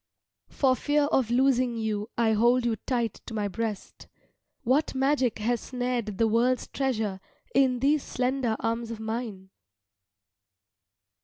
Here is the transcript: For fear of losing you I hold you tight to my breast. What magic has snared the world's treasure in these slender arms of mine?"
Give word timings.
For 0.49 0.75
fear 0.75 1.03
of 1.11 1.29
losing 1.29 1.77
you 1.77 2.09
I 2.17 2.31
hold 2.31 2.65
you 2.65 2.75
tight 2.75 3.21
to 3.27 3.35
my 3.35 3.47
breast. 3.47 4.07
What 4.63 4.95
magic 4.95 5.37
has 5.37 5.61
snared 5.61 6.17
the 6.17 6.27
world's 6.27 6.65
treasure 6.65 7.21
in 7.53 7.81
these 7.81 8.01
slender 8.01 8.55
arms 8.61 8.89
of 8.89 8.99
mine?" 8.99 9.51